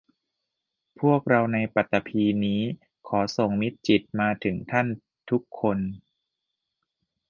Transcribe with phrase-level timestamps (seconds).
[0.99, 2.61] พวกเราในปฐพีนี้
[3.07, 4.87] ขอส่งมิตรจิตมาถึงท่าน
[5.29, 5.77] ทุกคน